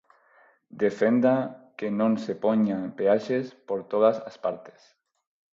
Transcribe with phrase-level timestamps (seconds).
[0.83, 1.33] Defenda
[1.77, 4.81] que non se poñan peaxes por todas as partes.